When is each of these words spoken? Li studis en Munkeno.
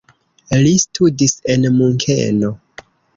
Li 0.61 0.69
studis 0.83 1.35
en 1.57 1.67
Munkeno. 1.75 2.51